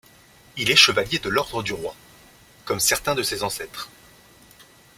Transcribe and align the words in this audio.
Il 0.57 0.71
est 0.71 0.75
chevalier 0.75 1.19
de 1.19 1.29
l’Ordre 1.29 1.61
du 1.61 1.73
Roy, 1.73 1.93
comme 2.65 2.79
certains 2.79 3.13
de 3.13 3.21
ses 3.21 3.43
ancêtres. 3.43 3.91